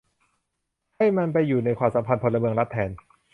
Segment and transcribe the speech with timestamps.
[0.95, 2.89] ให้มันไปอยู่ในความสัมพันธ์พลเมือง-รัฐ แทน